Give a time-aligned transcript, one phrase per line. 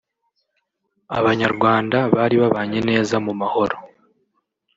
[1.17, 3.75] abanyarwanda bari babanye neza mu mahoro